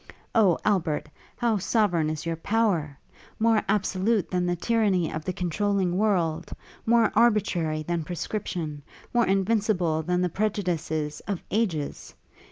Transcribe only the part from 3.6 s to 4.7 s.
absolute than the